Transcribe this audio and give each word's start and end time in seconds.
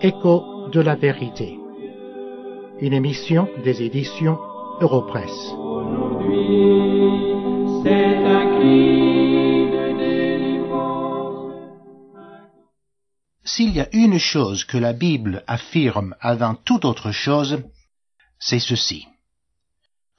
Écho 0.00 0.68
de 0.72 0.80
la 0.80 0.94
vérité. 0.94 1.58
Une 2.80 2.92
émission 2.92 3.48
des 3.64 3.82
éditions 3.82 4.38
Europresse. 4.80 5.52
aujourd'hui. 6.28 7.82
C'est 7.82 8.16
un 8.16 8.58
cri 8.58 9.70
de 9.70 9.98
délivrance. 9.98 11.52
S'il 13.44 13.74
y 13.74 13.80
a 13.80 13.88
une 13.92 14.18
chose 14.18 14.64
que 14.64 14.78
la 14.78 14.92
Bible 14.92 15.42
affirme 15.46 16.14
avant 16.20 16.54
toute 16.54 16.84
autre 16.84 17.10
chose, 17.10 17.62
c'est 18.38 18.60
ceci. 18.60 19.06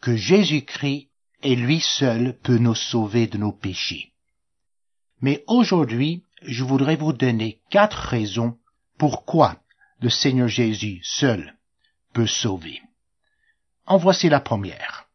Que 0.01 0.15
Jésus-Christ 0.15 1.09
et 1.41 1.55
lui 1.55 1.79
seul 1.79 2.37
peut 2.43 2.57
nous 2.57 2.75
sauver 2.75 3.27
de 3.27 3.37
nos 3.37 3.51
péchés. 3.51 4.11
Mais 5.21 5.43
aujourd'hui, 5.47 6.23
je 6.41 6.63
voudrais 6.63 6.95
vous 6.95 7.13
donner 7.13 7.59
quatre 7.69 8.09
raisons 8.09 8.57
pourquoi 8.97 9.61
le 10.01 10.09
Seigneur 10.09 10.47
Jésus 10.47 11.01
seul 11.03 11.55
peut 12.13 12.27
sauver. 12.27 12.81
En 13.85 13.97
voici 13.97 14.29
la 14.29 14.39
première. 14.39 15.07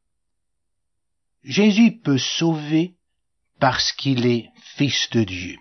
Jésus 1.43 1.99
peut 1.99 2.19
sauver 2.19 2.95
parce 3.61 3.93
qu'il 3.93 4.27
est 4.27 4.51
Fils 4.77 5.09
de 5.11 5.25
Dieu. 5.25 5.57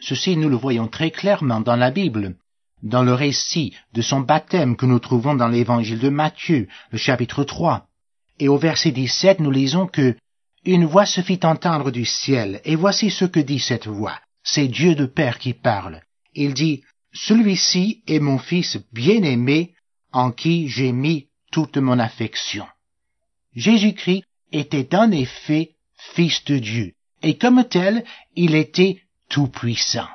Ceci, 0.00 0.36
nous 0.36 0.48
le 0.48 0.56
voyons 0.56 0.88
très 0.88 1.10
clairement 1.10 1.60
dans 1.60 1.76
la 1.76 1.90
Bible, 1.90 2.36
dans 2.82 3.02
le 3.02 3.14
récit 3.14 3.74
de 3.92 4.02
son 4.02 4.20
baptême 4.20 4.76
que 4.76 4.86
nous 4.86 4.98
trouvons 4.98 5.34
dans 5.34 5.48
l'évangile 5.48 5.98
de 5.98 6.08
Matthieu, 6.08 6.68
le 6.90 6.98
chapitre 6.98 7.44
3. 7.44 7.86
Et 8.38 8.48
au 8.48 8.56
verset 8.56 8.90
17, 8.90 9.40
nous 9.40 9.50
lisons 9.50 9.86
que 9.86 10.16
une 10.64 10.84
voix 10.84 11.06
se 11.06 11.20
fit 11.22 11.40
entendre 11.42 11.90
du 11.90 12.04
ciel, 12.04 12.60
et 12.64 12.76
voici 12.76 13.10
ce 13.10 13.24
que 13.24 13.40
dit 13.40 13.60
cette 13.60 13.86
voix. 13.86 14.18
C'est 14.42 14.68
Dieu 14.68 14.94
de 14.94 15.06
Père 15.06 15.38
qui 15.38 15.54
parle. 15.54 16.02
Il 16.34 16.54
dit, 16.54 16.82
Celui-ci 17.12 18.02
est 18.06 18.20
mon 18.20 18.38
Fils 18.38 18.78
bien-aimé, 18.92 19.74
en 20.12 20.32
qui 20.32 20.68
j'ai 20.68 20.92
mis 20.92 21.28
toute 21.50 21.76
mon 21.78 21.98
affection. 21.98 22.66
Jésus-Christ 23.54 24.24
était 24.52 24.94
en 24.94 25.10
effet 25.10 25.72
Fils 26.14 26.44
de 26.44 26.58
Dieu, 26.58 26.92
et 27.22 27.36
comme 27.36 27.64
tel, 27.64 28.04
il 28.36 28.54
était 28.54 29.02
tout-puissant. 29.28 30.08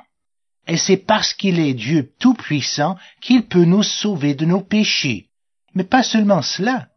Et 0.66 0.76
c'est 0.76 0.96
parce 0.96 1.32
qu'il 1.32 1.60
est 1.60 1.74
Dieu 1.74 2.12
tout-puissant 2.18 2.96
qu'il 3.20 3.46
peut 3.46 3.64
nous 3.64 3.82
sauver 3.82 4.34
de 4.34 4.44
nos 4.44 4.60
péchés. 4.60 5.28
Mais 5.74 5.84
pas 5.84 6.02
seulement 6.02 6.42
cela, 6.42 6.88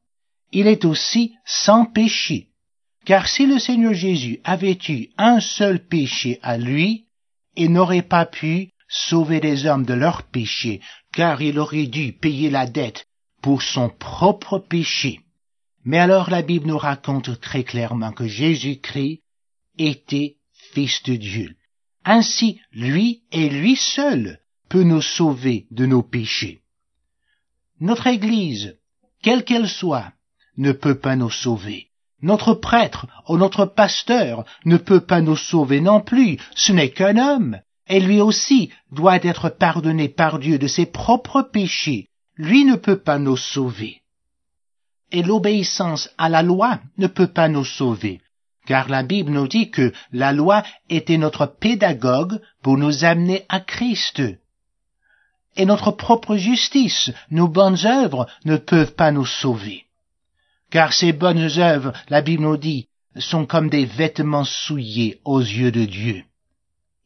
il 0.52 0.68
est 0.68 0.86
aussi 0.86 1.36
sans 1.46 1.86
péché. 1.86 2.48
Car 3.06 3.28
si 3.28 3.46
le 3.46 3.60
Seigneur 3.60 3.94
Jésus 3.94 4.40
avait 4.44 4.78
eu 4.88 5.10
un 5.18 5.40
seul 5.40 5.86
péché 5.86 6.40
à 6.42 6.58
lui, 6.58 7.06
il 7.56 7.72
n'aurait 7.72 8.02
pas 8.02 8.26
pu 8.26 8.70
sauver 8.88 9.40
les 9.40 9.66
hommes 9.66 9.86
de 9.86 9.94
leur 9.94 10.24
péché, 10.24 10.82
car 11.12 11.42
il 11.42 11.60
aurait 11.60 11.88
dû 11.88 12.14
payer 12.14 12.50
la 12.50 12.66
dette 12.66 13.06
pour 13.42 13.62
son 13.62 13.90
propre 13.90 14.60
péché. 14.60 15.20
Mais 15.86 16.00
alors 16.00 16.30
la 16.30 16.42
Bible 16.42 16.68
nous 16.68 16.78
raconte 16.78 17.40
très 17.40 17.64
clairement 17.64 18.12
que 18.12 18.28
Jésus-Christ 18.28 19.22
était 19.78 20.36
Fils 20.74 21.02
de 21.04 21.16
Dieu. 21.16 21.56
Ainsi, 22.12 22.60
lui 22.72 23.22
et 23.32 23.50
lui 23.50 23.76
seul 23.76 24.40
peut 24.68 24.82
nous 24.82 25.04
sauver 25.04 25.68
de 25.70 25.86
nos 25.86 26.02
péchés. 26.02 26.64
Notre 27.80 28.08
Église, 28.08 28.80
quelle 29.22 29.44
qu'elle 29.46 29.70
soit, 29.70 30.12
ne 30.58 30.72
peut 30.72 30.98
pas 30.98 31.16
nous 31.16 31.30
sauver. 31.30 31.90
Notre 32.24 32.56
prêtre 32.56 33.06
ou 33.28 33.38
notre 33.38 33.68
pasteur 33.68 34.44
ne 34.66 34.78
peut 34.78 35.02
pas 35.02 35.22
nous 35.22 35.36
sauver 35.36 35.82
non 35.82 36.02
plus. 36.02 36.40
Ce 36.56 36.72
n'est 36.72 36.90
qu'un 36.90 37.18
homme. 37.18 37.60
Et 37.88 38.00
lui 38.00 38.22
aussi 38.22 38.72
doit 38.92 39.24
être 39.24 39.50
pardonné 39.50 40.10
par 40.10 40.40
Dieu 40.40 40.58
de 40.58 40.66
ses 40.66 40.88
propres 40.88 41.44
péchés. 41.44 42.08
Lui 42.38 42.66
ne 42.66 42.76
peut 42.76 43.00
pas 43.00 43.20
nous 43.20 43.38
sauver. 43.38 44.02
Et 45.12 45.22
l'obéissance 45.22 46.10
à 46.18 46.28
la 46.28 46.42
loi 46.42 46.80
ne 46.98 47.06
peut 47.06 47.32
pas 47.32 47.50
nous 47.50 47.66
sauver. 47.66 48.20
Car 48.70 48.88
la 48.88 49.02
Bible 49.02 49.32
nous 49.32 49.48
dit 49.48 49.72
que 49.72 49.94
la 50.12 50.32
loi 50.32 50.62
était 50.92 51.18
notre 51.18 51.48
pédagogue 51.48 52.40
pour 52.62 52.78
nous 52.78 53.04
amener 53.04 53.44
à 53.50 53.62
Christ. 53.62 54.22
Et 55.56 55.66
notre 55.66 55.90
propre 55.90 56.38
justice, 56.38 57.10
nos 57.32 57.48
bonnes 57.48 57.84
œuvres 57.88 58.28
ne 58.46 58.58
peuvent 58.58 58.94
pas 58.94 59.12
nous 59.12 59.26
sauver. 59.26 59.86
Car 60.70 60.94
ces 60.94 61.14
bonnes 61.14 61.50
œuvres, 61.58 61.94
la 62.10 62.22
Bible 62.22 62.44
nous 62.44 62.58
dit, 62.58 62.88
sont 63.18 63.48
comme 63.48 63.72
des 63.72 63.86
vêtements 63.86 64.46
souillés 64.46 65.20
aux 65.26 65.42
yeux 65.42 65.72
de 65.72 65.86
Dieu. 65.86 66.24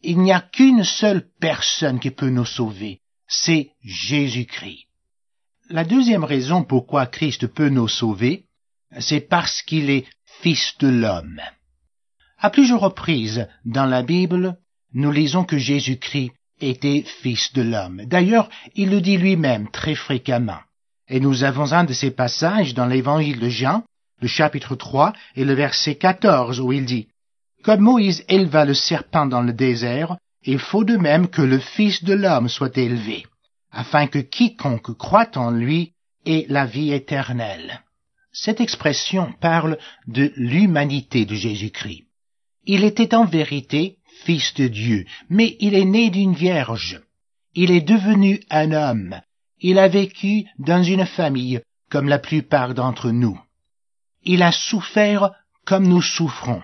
Il 0.01 0.19
n'y 0.19 0.33
a 0.33 0.41
qu'une 0.41 0.83
seule 0.83 1.25
personne 1.39 2.01
qui 2.01 2.11
peut 2.11 2.29
nous 2.29 2.43
sauver, 2.43 2.99
c'est 3.25 3.69
Jésus-Christ. 3.85 4.87
La 5.69 5.85
deuxième 5.85 6.25
raison 6.25 6.65
pourquoi 6.65 7.05
Christ 7.05 7.47
peut 7.47 7.69
nous 7.69 7.87
sauver, 7.87 8.43
c'est 8.99 9.21
parce 9.21 9.61
qu'il 9.61 9.89
est 9.89 10.05
Fils 10.43 10.73
de 10.79 10.89
l'homme. 10.89 11.39
À 12.37 12.49
plusieurs 12.49 12.81
reprises 12.81 13.47
dans 13.63 13.85
la 13.85 14.03
Bible, 14.03 14.57
nous 14.93 15.09
lisons 15.09 15.45
que 15.45 15.57
Jésus-Christ 15.57 16.33
était 16.59 17.05
Fils 17.21 17.53
de 17.53 17.61
l'homme. 17.61 18.01
D'ailleurs, 18.07 18.49
il 18.75 18.89
le 18.89 18.99
dit 18.99 19.15
lui-même 19.15 19.71
très 19.71 19.95
fréquemment. 19.95 20.59
Et 21.07 21.21
nous 21.21 21.45
avons 21.45 21.71
un 21.71 21.85
de 21.85 21.93
ces 21.93 22.11
passages 22.11 22.73
dans 22.73 22.87
l'évangile 22.87 23.39
de 23.39 23.47
Jean, 23.47 23.83
le 24.19 24.27
chapitre 24.27 24.75
3 24.75 25.13
et 25.37 25.45
le 25.45 25.53
verset 25.53 25.95
14, 25.95 26.59
où 26.59 26.73
il 26.73 26.83
dit, 26.83 27.07
Comme 27.63 27.79
Moïse 27.79 28.25
éleva 28.27 28.65
le 28.65 28.73
serpent 28.73 29.27
dans 29.27 29.43
le 29.43 29.53
désert, 29.53 30.17
il 30.43 30.59
faut 30.59 30.83
de 30.83 30.97
même 30.97 31.29
que 31.29 31.41
le 31.41 31.59
Fils 31.59 32.03
de 32.03 32.15
l'homme 32.15 32.49
soit 32.49 32.77
élevé, 32.77 33.25
afin 33.71 34.07
que 34.07 34.19
quiconque 34.19 34.97
croit 34.97 35.37
en 35.37 35.51
lui 35.51 35.93
ait 36.25 36.45
la 36.49 36.65
vie 36.65 36.91
éternelle. 36.91 37.81
Cette 38.33 38.61
expression 38.61 39.31
parle 39.39 39.77
de 40.07 40.33
l'humanité 40.35 41.25
de 41.25 41.35
Jésus-Christ. 41.35 42.05
Il 42.65 42.83
était 42.83 43.13
en 43.13 43.25
vérité 43.25 43.97
Fils 44.25 44.53
de 44.55 44.67
Dieu, 44.67 45.05
mais 45.29 45.55
il 45.59 45.75
est 45.75 45.85
né 45.85 46.09
d'une 46.09 46.33
vierge. 46.33 47.01
Il 47.53 47.69
est 47.69 47.81
devenu 47.81 48.39
un 48.49 48.71
homme. 48.71 49.21
Il 49.59 49.77
a 49.77 49.87
vécu 49.87 50.45
dans 50.57 50.83
une 50.83 51.05
famille 51.05 51.61
comme 51.89 52.09
la 52.09 52.19
plupart 52.19 52.73
d'entre 52.73 53.11
nous. 53.11 53.39
Il 54.23 54.41
a 54.41 54.51
souffert 54.51 55.31
comme 55.65 55.87
nous 55.87 56.01
souffrons. 56.01 56.63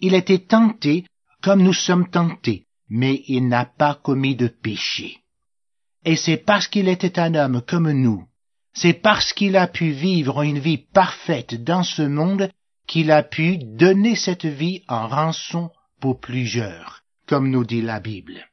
Il 0.00 0.14
était 0.14 0.38
tenté 0.38 1.04
comme 1.42 1.62
nous 1.62 1.74
sommes 1.74 2.08
tentés, 2.08 2.64
mais 2.88 3.22
il 3.26 3.48
n'a 3.48 3.66
pas 3.66 3.94
commis 3.94 4.36
de 4.36 4.48
péché. 4.48 5.18
Et 6.04 6.16
c'est 6.16 6.38
parce 6.38 6.68
qu'il 6.68 6.88
était 6.88 7.18
un 7.18 7.34
homme 7.34 7.62
comme 7.66 7.90
nous, 7.90 8.26
c'est 8.74 8.94
parce 8.94 9.32
qu'il 9.32 9.56
a 9.56 9.66
pu 9.66 9.90
vivre 9.90 10.42
une 10.42 10.58
vie 10.58 10.78
parfaite 10.78 11.62
dans 11.62 11.82
ce 11.82 12.02
monde 12.02 12.48
qu'il 12.86 13.10
a 13.10 13.22
pu 13.22 13.58
donner 13.58 14.16
cette 14.16 14.46
vie 14.46 14.82
en 14.88 15.08
rançon 15.08 15.70
pour 16.00 16.20
plusieurs, 16.20 17.02
comme 17.26 17.50
nous 17.50 17.64
dit 17.64 17.82
la 17.82 18.00
Bible. 18.00 18.46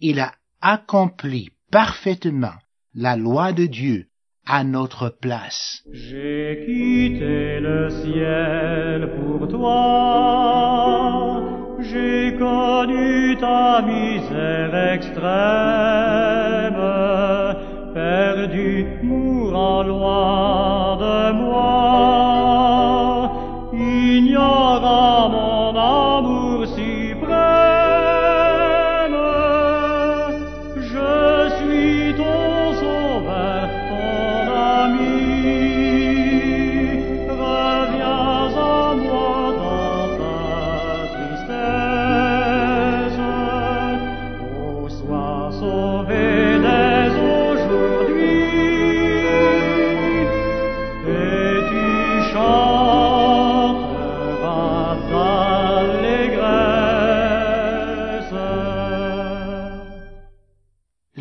Il 0.00 0.20
a 0.20 0.32
accompli 0.60 1.50
parfaitement 1.70 2.54
la 2.94 3.16
loi 3.16 3.52
de 3.52 3.66
Dieu 3.66 4.06
à 4.46 4.62
notre 4.62 5.08
place. 5.08 5.82
J'ai 5.90 6.64
quitté 6.66 7.58
le 7.60 7.90
ciel 7.90 9.10
pour 9.16 9.48
toi, 9.48 11.42
j'ai 11.80 12.36
connu 12.38 13.36
ta 13.38 13.82
misère 13.82 14.92
extrême, 14.92 16.74
perdu, 18.44 18.86
mourant 19.02 19.82
loin 19.82 20.96
de 20.96 21.32
moi, 21.32 22.13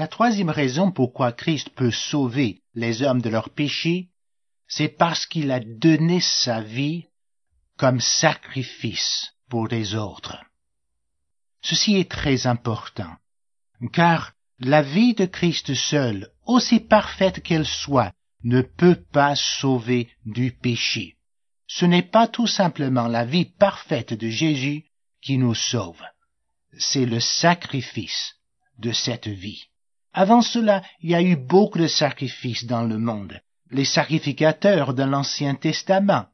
La 0.03 0.09
troisième 0.09 0.49
raison 0.49 0.91
pourquoi 0.91 1.31
Christ 1.31 1.69
peut 1.69 1.89
sauver 1.89 2.61
les 2.75 3.03
hommes 3.03 3.21
de 3.21 3.29
leurs 3.29 3.51
péchés, 3.51 4.09
c'est 4.67 4.89
parce 4.89 5.25
qu'il 5.25 5.49
a 5.49 5.61
donné 5.61 6.19
sa 6.19 6.59
vie 6.59 7.05
comme 7.77 8.01
sacrifice 8.01 9.31
pour 9.49 9.69
les 9.69 9.95
autres. 9.95 10.37
Ceci 11.61 11.95
est 11.95 12.11
très 12.11 12.47
important, 12.47 13.15
car 13.93 14.33
la 14.59 14.81
vie 14.81 15.13
de 15.13 15.25
Christ 15.25 15.73
seul, 15.73 16.27
aussi 16.45 16.81
parfaite 16.81 17.41
qu'elle 17.41 17.65
soit, 17.65 18.11
ne 18.43 18.61
peut 18.61 19.01
pas 19.13 19.37
sauver 19.37 20.09
du 20.25 20.51
péché. 20.51 21.15
Ce 21.65 21.85
n'est 21.85 22.09
pas 22.17 22.27
tout 22.27 22.47
simplement 22.47 23.07
la 23.07 23.23
vie 23.23 23.45
parfaite 23.45 24.13
de 24.13 24.27
Jésus 24.27 24.83
qui 25.21 25.37
nous 25.37 25.55
sauve, 25.55 26.03
c'est 26.77 27.05
le 27.05 27.21
sacrifice 27.21 28.35
de 28.79 28.91
cette 28.91 29.29
vie. 29.29 29.69
Avant 30.13 30.41
cela, 30.41 30.83
il 31.01 31.09
y 31.09 31.15
a 31.15 31.21
eu 31.21 31.35
beaucoup 31.35 31.79
de 31.79 31.87
sacrifices 31.87 32.65
dans 32.65 32.83
le 32.83 32.99
monde. 32.99 33.41
Les 33.71 33.85
sacrificateurs 33.85 34.93
de 34.93 35.03
l'Ancien 35.03 35.55
Testament 35.55 36.27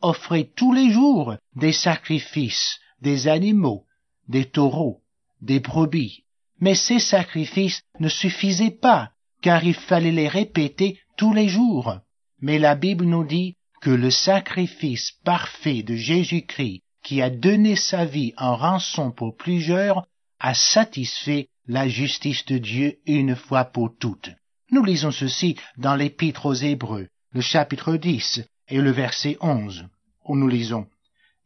offraient 0.00 0.50
tous 0.56 0.72
les 0.72 0.90
jours 0.90 1.36
des 1.54 1.72
sacrifices, 1.72 2.78
des 3.02 3.28
animaux, 3.28 3.84
des 4.28 4.46
taureaux, 4.46 5.02
des 5.42 5.60
brebis. 5.60 6.24
Mais 6.60 6.74
ces 6.74 6.98
sacrifices 6.98 7.82
ne 7.98 8.08
suffisaient 8.08 8.70
pas, 8.70 9.10
car 9.42 9.64
il 9.64 9.74
fallait 9.74 10.12
les 10.12 10.28
répéter 10.28 10.98
tous 11.16 11.34
les 11.34 11.48
jours. 11.48 11.98
Mais 12.40 12.58
la 12.58 12.74
Bible 12.74 13.04
nous 13.04 13.24
dit 13.24 13.56
que 13.82 13.90
le 13.90 14.10
sacrifice 14.10 15.12
parfait 15.24 15.82
de 15.82 15.94
Jésus-Christ, 15.94 16.82
qui 17.02 17.22
a 17.22 17.30
donné 17.30 17.76
sa 17.76 18.04
vie 18.04 18.32
en 18.36 18.56
rançon 18.56 19.10
pour 19.10 19.36
plusieurs, 19.36 20.06
a 20.40 20.54
satisfait 20.54 21.48
la 21.66 21.88
justice 21.88 22.44
de 22.46 22.58
Dieu 22.58 22.96
une 23.06 23.36
fois 23.36 23.64
pour 23.64 23.96
toutes. 23.96 24.30
Nous 24.70 24.82
lisons 24.84 25.10
ceci 25.10 25.56
dans 25.76 25.94
l'Épître 25.94 26.46
aux 26.46 26.54
Hébreux, 26.54 27.08
le 27.32 27.40
chapitre 27.40 27.96
10 27.96 28.42
et 28.68 28.80
le 28.80 28.90
verset 28.90 29.36
11, 29.40 29.86
où 30.24 30.36
nous 30.36 30.48
lisons 30.48 30.86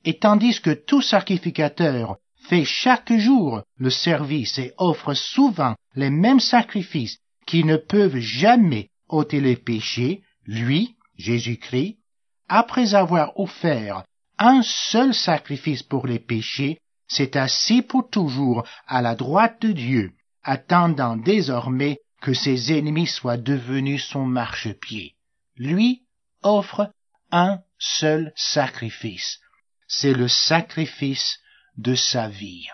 Et 0.05 0.19
tandis 0.19 0.61
que 0.61 0.71
tout 0.71 1.03
sacrificateur 1.03 2.17
fait 2.49 2.65
chaque 2.65 3.13
jour 3.13 3.63
le 3.79 3.91
service 3.91 4.59
et 4.59 4.73
offre 4.79 5.15
souvent 5.15 5.75
les 5.95 6.11
mêmes 6.11 6.41
sacrifices 6.41 7.19
qui 7.47 7.65
ne 7.65 7.77
peuvent 7.77 8.19
jamais 8.19 8.91
ôter 9.09 9.41
les 9.41 9.57
péchés, 9.57 10.23
lui, 10.47 10.95
Jésus-Christ, 11.17 11.97
après 12.49 12.95
avoir 12.95 13.39
offert 13.39 14.05
un 14.39 14.63
seul 14.63 15.15
sacrifice 15.15 15.83
pour 15.83 16.07
les 16.07 16.19
péchés, 16.19 16.79
s'est 17.09 17.37
assis 17.37 17.83
pour 17.83 18.09
toujours 18.09 18.67
à 18.87 19.03
la 19.03 19.15
droite 19.15 19.61
de 19.63 19.73
Dieu, 19.73 20.13
attendant 20.43 21.17
désormais 21.17 21.99
que 22.21 22.35
ses 22.35 22.73
ennemis 22.73 23.07
soient 23.07 23.37
devenus 23.37 24.05
son 24.05 24.25
marchepied. 24.25 25.15
Lui 25.57 26.03
offre 26.43 26.91
un 27.31 27.61
seul 27.79 28.33
sacrifice. 28.37 29.41
C'est 29.89 30.15
le 30.15 30.29
sacrifice 30.29 31.39
de 31.77 31.95
sa 31.95 32.29
vie. 32.29 32.67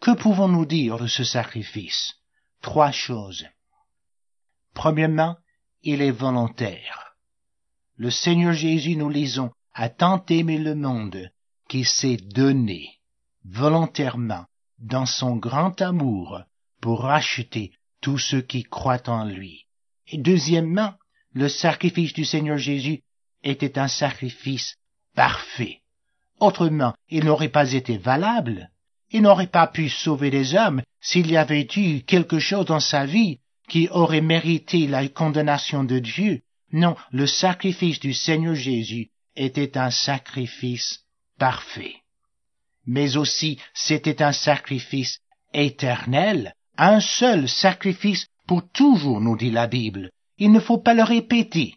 Que 0.00 0.10
pouvons-nous 0.10 0.66
dire 0.66 0.98
de 0.98 1.06
ce 1.06 1.24
sacrifice? 1.24 2.14
Trois 2.62 2.90
choses. 2.90 3.46
Premièrement, 4.74 5.36
il 5.82 6.02
est 6.02 6.10
volontaire. 6.10 7.14
Le 7.96 8.10
Seigneur 8.10 8.52
Jésus, 8.54 8.96
nous 8.96 9.08
lisons, 9.08 9.52
a 9.72 9.88
tant 9.88 10.24
aimé 10.28 10.58
le 10.58 10.74
monde 10.74 11.30
qu'il 11.68 11.86
s'est 11.86 12.16
donné 12.16 12.98
volontairement 13.44 14.46
dans 14.78 15.06
son 15.06 15.36
grand 15.36 15.80
amour 15.80 16.42
pour 16.80 17.02
racheter 17.02 17.72
tous 18.00 18.18
ceux 18.18 18.42
qui 18.42 18.62
croient 18.62 19.08
en 19.08 19.24
lui. 19.24 19.66
Et 20.08 20.18
deuxièmement, 20.18 20.94
le 21.32 21.48
sacrifice 21.48 22.12
du 22.12 22.24
Seigneur 22.24 22.58
Jésus 22.58 23.02
était 23.42 23.78
un 23.78 23.88
sacrifice 23.88 24.76
parfait. 25.14 25.80
Autrement, 26.40 26.94
il 27.08 27.24
n'aurait 27.24 27.48
pas 27.48 27.72
été 27.72 27.96
valable. 27.96 28.70
Il 29.10 29.22
n'aurait 29.22 29.46
pas 29.46 29.66
pu 29.66 29.88
sauver 29.88 30.30
les 30.30 30.54
hommes 30.54 30.82
s'il 31.00 31.30
y 31.30 31.36
avait 31.36 31.68
eu 31.76 32.00
quelque 32.02 32.38
chose 32.38 32.66
dans 32.66 32.80
sa 32.80 33.06
vie 33.06 33.38
qui 33.68 33.88
aurait 33.88 34.20
mérité 34.20 34.86
la 34.86 35.08
condamnation 35.08 35.84
de 35.84 35.98
Dieu. 35.98 36.40
Non, 36.72 36.96
le 37.12 37.26
sacrifice 37.26 38.00
du 38.00 38.12
Seigneur 38.12 38.54
Jésus 38.54 39.10
était 39.36 39.78
un 39.78 39.90
sacrifice 39.90 41.04
parfait. 41.38 41.94
Mais 42.86 43.16
aussi 43.16 43.58
c'était 43.72 44.22
un 44.22 44.32
sacrifice 44.32 45.18
éternel, 45.52 46.54
un 46.76 47.00
seul 47.00 47.48
sacrifice 47.48 48.26
pour 48.46 48.68
toujours, 48.70 49.20
nous 49.20 49.36
dit 49.36 49.50
la 49.50 49.66
Bible. 49.66 50.10
Il 50.38 50.52
ne 50.52 50.60
faut 50.60 50.78
pas 50.78 50.94
le 50.94 51.02
répéter. 51.02 51.76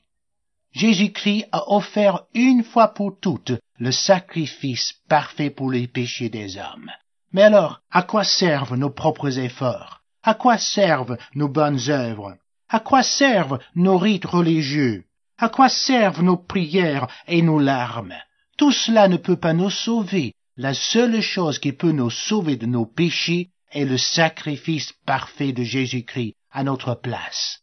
Jésus-Christ 0.74 1.46
a 1.52 1.72
offert 1.72 2.24
une 2.34 2.64
fois 2.64 2.90
pour 2.90 3.20
toutes 3.20 3.54
le 3.80 3.92
sacrifice 3.92 4.94
parfait 5.08 5.50
pour 5.50 5.72
les 5.72 5.88
péchés 5.88 6.30
des 6.30 6.58
hommes. 6.58 6.92
Mais 7.32 7.44
alors, 7.44 7.82
à 7.92 8.04
quoi 8.04 8.24
servent 8.24 8.76
nos 8.76 8.90
propres 8.90 9.38
efforts? 9.38 10.02
À 10.24 10.34
quoi 10.34 10.58
servent 10.58 11.18
nos 11.36 11.48
bonnes 11.48 11.90
œuvres? 11.90 12.36
À 12.70 12.80
quoi 12.80 13.04
servent 13.04 13.60
nos 13.76 13.98
rites 13.98 14.26
religieux? 14.26 15.06
À 15.38 15.50
quoi 15.50 15.70
servent 15.70 16.24
nos 16.24 16.38
prières 16.38 17.08
et 17.28 17.42
nos 17.42 17.60
larmes? 17.60 18.16
Tout 18.58 18.72
cela 18.72 19.08
ne 19.08 19.18
peut 19.18 19.38
pas 19.38 19.54
nous 19.54 19.70
sauver. 19.70 20.34
La 20.60 20.74
seule 20.74 21.22
chose 21.22 21.60
qui 21.60 21.72
peut 21.72 21.92
nous 21.92 22.10
sauver 22.10 22.56
de 22.56 22.66
nos 22.66 22.88
péchés 22.88 23.50
est 23.72 23.86
le 23.86 24.00
sacrifice 24.00 24.92
parfait 25.06 25.52
de 25.52 25.62
Jésus-Christ 25.62 26.34
à 26.52 26.64
notre 26.64 26.96
place. 26.96 27.62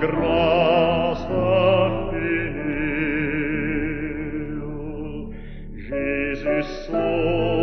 grâce 0.00 1.26
infinie. 1.58 2.58
Jésus 5.88 6.64
sauve 6.86 7.57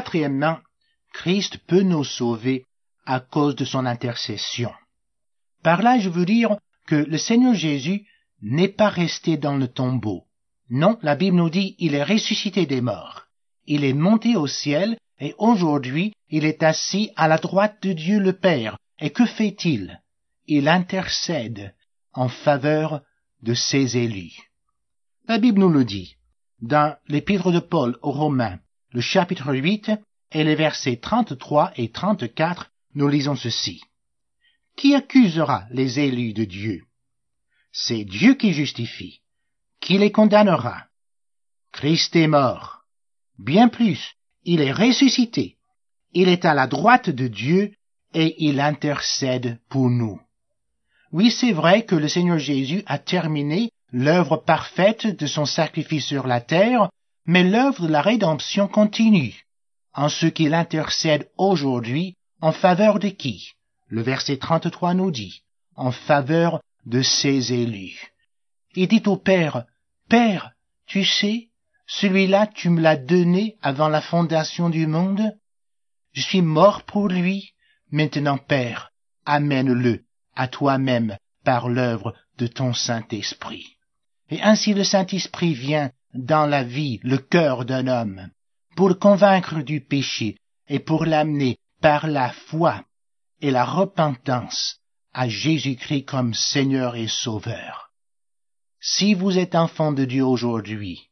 Quatrièmement, 0.00 0.56
Christ 1.12 1.58
peut 1.66 1.82
nous 1.82 2.04
sauver 2.04 2.64
à 3.04 3.20
cause 3.20 3.54
de 3.54 3.66
son 3.66 3.84
intercession. 3.84 4.72
Par 5.62 5.82
là, 5.82 5.98
je 5.98 6.08
veux 6.08 6.24
dire 6.24 6.56
que 6.86 6.94
le 6.94 7.18
Seigneur 7.18 7.52
Jésus 7.52 8.06
n'est 8.40 8.68
pas 8.68 8.88
resté 8.88 9.36
dans 9.36 9.58
le 9.58 9.68
tombeau. 9.68 10.24
Non, 10.70 10.98
la 11.02 11.16
Bible 11.16 11.36
nous 11.36 11.50
dit 11.50 11.76
il 11.78 11.94
est 11.94 12.02
ressuscité 12.02 12.64
des 12.64 12.80
morts. 12.80 13.26
Il 13.66 13.84
est 13.84 13.92
monté 13.92 14.36
au 14.36 14.46
ciel 14.46 14.96
et 15.18 15.34
aujourd'hui 15.36 16.14
il 16.30 16.46
est 16.46 16.62
assis 16.62 17.10
à 17.14 17.28
la 17.28 17.36
droite 17.36 17.82
de 17.82 17.92
Dieu 17.92 18.20
le 18.20 18.32
Père. 18.32 18.78
Et 19.00 19.10
que 19.10 19.26
fait-il? 19.26 20.00
Il 20.46 20.66
intercède 20.68 21.74
en 22.14 22.30
faveur 22.30 23.02
de 23.42 23.52
ses 23.52 23.98
élus. 23.98 24.38
La 25.28 25.36
Bible 25.36 25.60
nous 25.60 25.68
le 25.68 25.84
dit 25.84 26.16
dans 26.62 26.96
l'épître 27.06 27.52
de 27.52 27.60
Paul 27.60 27.98
aux 28.00 28.12
Romains, 28.12 28.60
le 28.92 29.00
chapitre 29.00 29.54
8 29.54 29.92
et 30.32 30.44
les 30.44 30.54
versets 30.54 30.96
33 30.96 31.72
et 31.76 31.90
34, 31.90 32.70
nous 32.94 33.08
lisons 33.08 33.36
ceci. 33.36 33.82
Qui 34.76 34.94
accusera 34.94 35.64
les 35.70 36.00
élus 36.00 36.32
de 36.32 36.44
Dieu? 36.44 36.82
C'est 37.72 38.04
Dieu 38.04 38.34
qui 38.34 38.52
justifie. 38.52 39.20
Qui 39.80 39.98
les 39.98 40.10
condamnera? 40.10 40.86
Christ 41.72 42.16
est 42.16 42.26
mort. 42.26 42.82
Bien 43.38 43.68
plus, 43.68 44.14
il 44.44 44.60
est 44.60 44.72
ressuscité. 44.72 45.56
Il 46.12 46.28
est 46.28 46.44
à 46.44 46.54
la 46.54 46.66
droite 46.66 47.10
de 47.10 47.28
Dieu 47.28 47.72
et 48.12 48.34
il 48.44 48.60
intercède 48.60 49.60
pour 49.68 49.88
nous. 49.88 50.20
Oui, 51.12 51.30
c'est 51.30 51.52
vrai 51.52 51.84
que 51.84 51.94
le 51.94 52.08
Seigneur 52.08 52.38
Jésus 52.38 52.82
a 52.86 52.98
terminé 52.98 53.70
l'œuvre 53.92 54.36
parfaite 54.36 55.06
de 55.06 55.26
son 55.26 55.44
sacrifice 55.44 56.06
sur 56.06 56.26
la 56.26 56.40
terre, 56.40 56.90
mais 57.26 57.44
l'œuvre 57.44 57.86
de 57.86 57.92
la 57.92 58.02
rédemption 58.02 58.68
continue, 58.68 59.46
en 59.94 60.08
ce 60.08 60.26
qu'il 60.26 60.54
intercède 60.54 61.28
aujourd'hui 61.36 62.16
en 62.40 62.52
faveur 62.52 62.98
de 62.98 63.08
qui? 63.08 63.52
Le 63.88 64.02
verset 64.02 64.36
33 64.36 64.94
nous 64.94 65.10
dit, 65.10 65.42
en 65.74 65.92
faveur 65.92 66.60
de 66.86 67.02
ses 67.02 67.52
élus. 67.52 68.12
Il 68.74 68.88
dit 68.88 69.02
au 69.06 69.16
Père, 69.16 69.64
Père, 70.08 70.52
tu 70.86 71.04
sais, 71.04 71.48
celui-là 71.86 72.46
tu 72.46 72.70
me 72.70 72.80
l'as 72.80 72.96
donné 72.96 73.56
avant 73.62 73.88
la 73.88 74.00
fondation 74.00 74.70
du 74.70 74.86
monde. 74.86 75.32
Je 76.12 76.22
suis 76.22 76.42
mort 76.42 76.82
pour 76.84 77.08
lui. 77.08 77.52
Maintenant, 77.90 78.38
Père, 78.38 78.92
amène-le 79.26 80.04
à 80.36 80.46
toi-même 80.46 81.16
par 81.44 81.68
l'œuvre 81.68 82.14
de 82.38 82.46
ton 82.46 82.72
Saint-Esprit. 82.72 83.76
Et 84.28 84.40
ainsi 84.42 84.74
le 84.74 84.84
Saint-Esprit 84.84 85.54
vient 85.54 85.90
dans 86.14 86.46
la 86.46 86.64
vie, 86.64 87.00
le 87.02 87.18
cœur 87.18 87.64
d'un 87.64 87.86
homme, 87.86 88.30
pour 88.76 88.98
convaincre 88.98 89.62
du 89.62 89.80
péché 89.80 90.36
et 90.68 90.78
pour 90.78 91.04
l'amener 91.04 91.58
par 91.80 92.06
la 92.06 92.30
foi 92.30 92.84
et 93.40 93.50
la 93.50 93.64
repentance 93.64 94.76
à 95.12 95.28
Jésus-Christ 95.28 96.04
comme 96.04 96.34
Seigneur 96.34 96.96
et 96.96 97.08
Sauveur. 97.08 97.90
Si 98.80 99.14
vous 99.14 99.38
êtes 99.38 99.54
enfant 99.54 99.92
de 99.92 100.04
Dieu 100.04 100.24
aujourd'hui, 100.24 101.08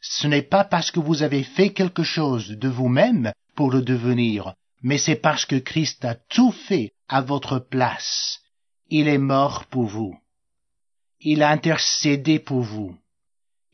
ce 0.00 0.26
n'est 0.26 0.42
pas 0.42 0.64
parce 0.64 0.90
que 0.90 1.00
vous 1.00 1.22
avez 1.22 1.44
fait 1.44 1.72
quelque 1.72 2.02
chose 2.02 2.48
de 2.48 2.68
vous-même 2.68 3.32
pour 3.54 3.70
le 3.70 3.82
devenir, 3.82 4.54
mais 4.82 4.98
c'est 4.98 5.16
parce 5.16 5.44
que 5.44 5.56
Christ 5.56 6.04
a 6.04 6.14
tout 6.14 6.52
fait 6.52 6.92
à 7.08 7.20
votre 7.20 7.58
place. 7.58 8.40
Il 8.88 9.08
est 9.08 9.18
mort 9.18 9.66
pour 9.66 9.86
vous. 9.86 10.18
Il 11.20 11.42
a 11.42 11.50
intercédé 11.50 12.38
pour 12.38 12.62
vous. 12.62 12.96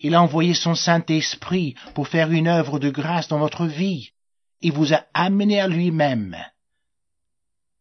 Il 0.00 0.14
a 0.14 0.22
envoyé 0.22 0.54
son 0.54 0.74
Saint-Esprit 0.74 1.74
pour 1.94 2.08
faire 2.08 2.30
une 2.30 2.46
œuvre 2.46 2.78
de 2.78 2.90
grâce 2.90 3.28
dans 3.28 3.38
votre 3.38 3.66
vie. 3.66 4.10
Il 4.60 4.72
vous 4.72 4.94
a 4.94 5.04
amené 5.14 5.60
à 5.60 5.68
lui-même. 5.68 6.36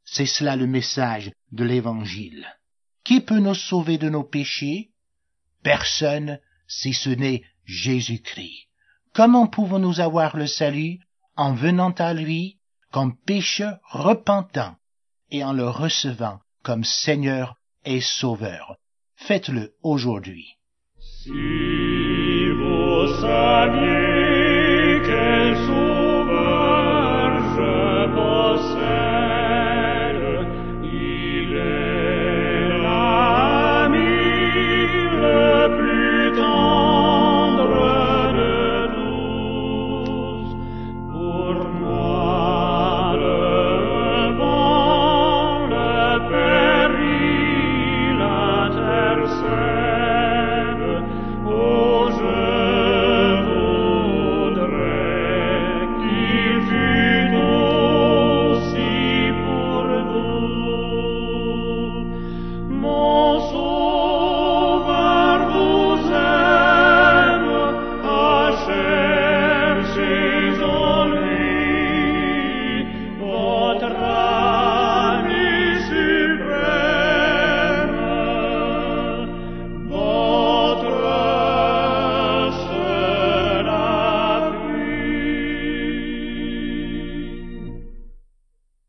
C'est 0.05 0.25
cela 0.25 0.55
le 0.55 0.67
message 0.67 1.31
de 1.51 1.63
l'Évangile. 1.63 2.47
Qui 3.03 3.21
peut 3.21 3.39
nous 3.39 3.55
sauver 3.55 3.97
de 3.97 4.09
nos 4.09 4.23
péchés? 4.23 4.89
Personne 5.63 6.39
si 6.67 6.93
ce 6.93 7.09
n'est 7.09 7.43
Jésus-Christ. 7.65 8.67
Comment 9.13 9.47
pouvons-nous 9.47 9.99
avoir 9.99 10.37
le 10.37 10.47
salut? 10.47 10.99
En 11.35 11.53
venant 11.53 11.91
à 11.91 12.13
lui 12.13 12.57
comme 12.91 13.15
pécheur 13.15 13.77
repentant 13.89 14.75
et 15.29 15.43
en 15.43 15.53
le 15.53 15.69
recevant 15.69 16.39
comme 16.63 16.83
Seigneur 16.83 17.55
et 17.85 18.01
Sauveur. 18.01 18.77
Faites-le 19.15 19.75
aujourd'hui. 19.83 20.55
Vous 23.07 24.06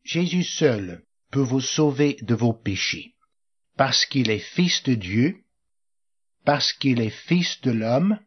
Jésus 0.09 0.45
seul 0.45 1.05
peut 1.31 1.43
vous 1.43 1.61
sauver 1.61 2.17
de 2.23 2.35
vos 2.35 2.55
péchés, 2.55 3.15
parce 3.77 4.07
qu'il 4.07 4.31
est 4.31 4.39
Fils 4.39 4.83
de 4.85 4.95
Dieu, 4.95 5.45
parce 6.47 6.73
qu'il 6.73 7.03
est 7.03 7.11
Fils 7.11 7.61
de 7.61 7.73
l'homme, 7.73 8.19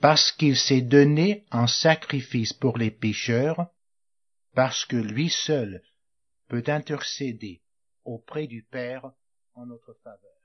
parce 0.00 0.32
qu'il 0.32 0.56
s'est 0.56 0.80
donné 0.80 1.44
en 1.50 1.66
sacrifice 1.66 2.54
pour 2.54 2.78
les 2.78 2.90
pécheurs, 2.90 3.68
parce 4.54 4.86
que 4.86 4.96
lui 4.96 5.28
seul 5.28 5.82
peut 6.48 6.64
intercéder 6.66 7.60
auprès 8.04 8.46
du 8.46 8.62
Père 8.62 9.12
en 9.52 9.66
notre 9.66 9.92
faveur. 10.02 10.39